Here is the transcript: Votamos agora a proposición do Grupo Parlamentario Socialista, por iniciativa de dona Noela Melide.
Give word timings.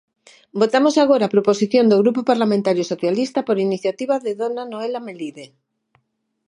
Votamos 0.59 0.95
agora 1.03 1.23
a 1.25 1.33
proposición 1.35 1.85
do 1.87 2.01
Grupo 2.03 2.21
Parlamentario 2.31 2.83
Socialista, 2.91 3.39
por 3.47 3.57
iniciativa 3.67 4.15
de 4.25 4.31
dona 4.41 4.63
Noela 4.71 5.01
Melide. 5.07 5.45